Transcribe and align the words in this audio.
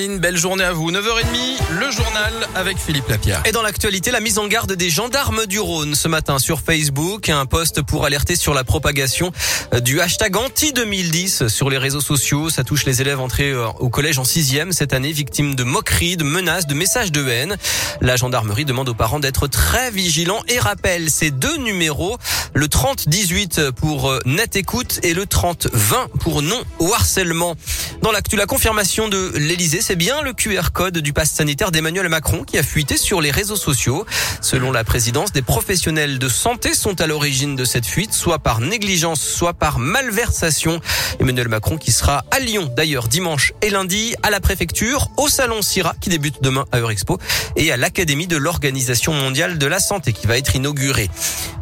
Une 0.00 0.20
belle 0.20 0.36
journée 0.36 0.62
à 0.62 0.72
vous. 0.72 0.92
9h30, 0.92 1.80
le 1.80 1.90
journal 1.90 2.32
avec 2.54 2.78
Philippe 2.78 3.08
Lapierre. 3.08 3.42
Et 3.46 3.50
dans 3.50 3.62
l'actualité, 3.62 4.12
la 4.12 4.20
mise 4.20 4.38
en 4.38 4.46
garde 4.46 4.74
des 4.74 4.90
gendarmes 4.90 5.44
du 5.46 5.58
Rhône 5.58 5.96
ce 5.96 6.06
matin 6.06 6.38
sur 6.38 6.60
Facebook. 6.60 7.28
Un 7.28 7.46
post 7.46 7.82
pour 7.82 8.04
alerter 8.04 8.36
sur 8.36 8.54
la 8.54 8.62
propagation 8.62 9.32
euh, 9.74 9.80
du 9.80 10.00
hashtag 10.00 10.36
anti-2010 10.36 11.48
sur 11.48 11.68
les 11.68 11.78
réseaux 11.78 12.00
sociaux. 12.00 12.48
Ça 12.48 12.62
touche 12.62 12.86
les 12.86 13.00
élèves 13.00 13.18
entrés 13.18 13.50
euh, 13.50 13.66
au 13.80 13.88
collège 13.88 14.20
en 14.20 14.24
sixième 14.24 14.70
cette 14.70 14.92
année, 14.92 15.10
victimes 15.10 15.56
de 15.56 15.64
moqueries, 15.64 16.16
de 16.16 16.22
menaces, 16.22 16.68
de 16.68 16.74
messages 16.74 17.10
de 17.10 17.26
haine. 17.28 17.56
La 18.00 18.14
gendarmerie 18.14 18.64
demande 18.64 18.88
aux 18.88 18.94
parents 18.94 19.18
d'être 19.18 19.48
très 19.48 19.90
vigilants 19.90 20.44
et 20.46 20.60
rappelle 20.60 21.10
ces 21.10 21.32
deux 21.32 21.56
numéros. 21.56 22.18
Le 22.54 22.66
30-18 22.66 23.72
pour 23.72 24.12
euh, 24.12 24.20
net 24.26 24.54
écoute 24.54 25.00
et 25.02 25.12
le 25.12 25.24
30-20 25.24 26.06
pour 26.20 26.40
non 26.42 26.62
au 26.78 26.94
harcèlement. 26.94 27.56
Dans 28.02 28.12
l'actu, 28.12 28.36
la 28.36 28.46
confirmation 28.46 29.08
de 29.08 29.32
l'Elysée 29.34 29.80
c'est 29.82 29.96
bien 29.96 30.22
le 30.22 30.32
QR 30.32 30.70
code 30.72 30.98
du 30.98 31.12
pass 31.12 31.32
sanitaire 31.32 31.72
d'Emmanuel 31.72 32.08
Macron 32.08 32.44
qui 32.44 32.56
a 32.56 32.62
fuité 32.62 32.96
sur 32.96 33.20
les 33.20 33.32
réseaux 33.32 33.56
sociaux. 33.56 34.06
Selon 34.40 34.70
la 34.70 34.84
présidence, 34.84 35.32
des 35.32 35.42
professionnels 35.42 36.20
de 36.20 36.28
santé 36.28 36.74
sont 36.74 37.00
à 37.00 37.08
l'origine 37.08 37.56
de 37.56 37.64
cette 37.64 37.86
fuite, 37.86 38.12
soit 38.12 38.38
par 38.38 38.60
négligence, 38.60 39.20
soit 39.20 39.52
par 39.52 39.80
malversation. 39.80 40.80
Emmanuel 41.18 41.48
Macron 41.48 41.76
qui 41.76 41.90
sera 41.90 42.24
à 42.30 42.38
Lyon 42.38 42.70
d'ailleurs 42.76 43.08
dimanche 43.08 43.52
et 43.62 43.70
lundi 43.70 44.14
à 44.22 44.30
la 44.30 44.38
préfecture, 44.38 45.08
au 45.16 45.28
salon 45.28 45.60
Sira 45.60 45.94
qui 46.00 46.08
débute 46.08 46.40
demain 46.40 46.66
à 46.70 46.78
Eurexpo 46.78 47.18
et 47.56 47.72
à 47.72 47.76
l'Académie 47.76 48.28
de 48.28 48.36
l'Organisation 48.36 49.12
mondiale 49.12 49.58
de 49.58 49.66
la 49.66 49.80
santé 49.80 50.12
qui 50.12 50.28
va 50.28 50.38
être 50.38 50.54
inaugurée. 50.54 51.10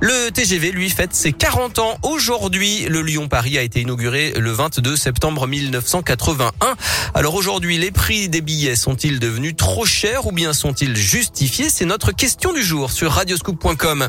Le 0.00 0.30
TGV 0.30 0.72
lui 0.72 0.90
fête 0.90 1.14
ses 1.14 1.32
40 1.32 1.78
ans 1.78 1.96
aujourd'hui. 2.02 2.84
Le 2.90 3.00
Lyon-Paris 3.00 3.56
a 3.56 3.62
été 3.62 3.80
inauguré 3.80 4.34
le 4.36 4.52
22 4.52 4.96
septembre 4.96 5.46
1981. 6.26 6.76
Alors 7.14 7.34
aujourd'hui, 7.34 7.78
les 7.78 7.90
prix 7.90 8.28
des 8.28 8.40
billets 8.40 8.76
sont-ils 8.76 9.20
devenus 9.20 9.54
trop 9.56 9.86
chers 9.86 10.26
ou 10.26 10.32
bien 10.32 10.52
sont-ils 10.52 10.96
justifiés? 10.96 11.70
C'est 11.70 11.84
notre 11.84 12.12
question 12.12 12.52
du 12.52 12.62
jour 12.62 12.90
sur 12.90 13.12
radioscoop.com. 13.12 14.08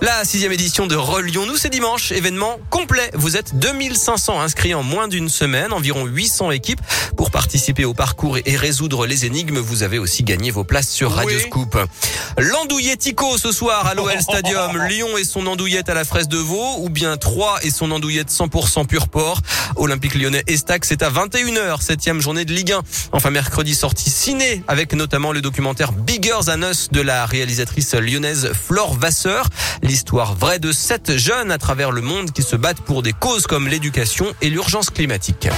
La 0.00 0.24
sixième 0.24 0.52
édition 0.52 0.86
de 0.86 0.94
Relions-nous, 0.94 1.56
c'est 1.56 1.70
dimanche. 1.70 2.12
Événement 2.12 2.58
complet. 2.70 3.10
Vous 3.14 3.36
êtes 3.36 3.58
2500 3.58 4.40
inscrits 4.40 4.74
en 4.74 4.82
moins 4.82 5.08
d'une 5.08 5.28
semaine, 5.28 5.72
environ 5.72 6.04
800 6.06 6.52
équipes 6.52 6.80
pour 7.16 7.30
participer 7.30 7.84
au 7.84 7.94
parcours 7.94 8.38
et 8.44 8.56
résoudre 8.56 9.06
les 9.06 9.26
énigmes. 9.26 9.58
Vous 9.58 9.82
avez 9.82 9.98
aussi 9.98 10.22
gagné 10.22 10.50
vos 10.50 10.64
places 10.64 10.90
sur 10.90 11.12
Radioscoop. 11.12 11.76
L'andouilletico 12.38 13.38
ce 13.38 13.52
soir 13.52 13.86
à 13.86 13.94
l'OL 13.94 14.20
Stadium. 14.20 14.76
Lyon 14.88 15.18
et 15.18 15.24
son 15.24 15.46
andouillette 15.46 15.88
à 15.88 15.94
la 15.94 16.04
fraise 16.04 16.28
de 16.28 16.38
veau 16.38 16.76
ou 16.78 16.90
bien 16.90 17.16
Troyes 17.16 17.58
et 17.62 17.70
son 17.70 17.90
andouillette 17.90 18.30
100% 18.30 18.86
pur 18.86 19.08
porc. 19.08 19.40
Olympique 19.76 20.14
lyonnais 20.14 20.44
Estac, 20.46 20.84
c'est 20.84 21.02
à 21.02 21.10
21h, 21.56 21.80
septième 21.80 22.20
journée 22.20 22.44
de 22.44 22.52
Ligue 22.52 22.72
1. 22.72 22.82
Enfin, 23.12 23.30
mercredi 23.30 23.74
sortie 23.74 24.10
ciné 24.10 24.62
avec 24.68 24.92
notamment 24.92 25.32
le 25.32 25.40
documentaire 25.40 25.92
Bigger 25.92 26.38
Than 26.44 26.70
Us 26.70 26.90
de 26.90 27.00
la 27.00 27.24
réalisatrice 27.24 27.94
lyonnaise 27.94 28.52
Flore 28.52 28.94
Vasseur. 28.94 29.48
L'histoire 29.82 30.34
vraie 30.34 30.58
de 30.58 30.72
sept 30.72 31.16
jeunes 31.16 31.50
à 31.50 31.58
travers 31.58 31.92
le 31.92 32.02
monde 32.02 32.30
qui 32.32 32.42
se 32.42 32.56
battent 32.56 32.82
pour 32.82 33.02
des 33.02 33.14
causes 33.14 33.46
comme 33.46 33.68
l'éducation 33.68 34.26
et 34.42 34.50
l'urgence 34.50 34.90
climatique. 34.90 35.48